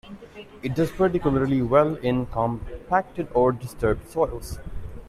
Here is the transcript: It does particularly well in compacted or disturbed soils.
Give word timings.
It 0.63 0.73
does 0.73 0.89
particularly 0.89 1.61
well 1.61 1.93
in 1.97 2.25
compacted 2.25 3.27
or 3.35 3.51
disturbed 3.51 4.07
soils. 4.09 4.57